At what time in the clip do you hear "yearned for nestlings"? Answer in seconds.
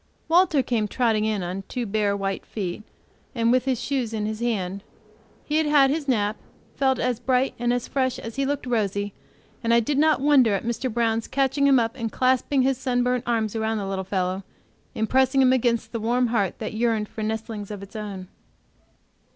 16.73-17.69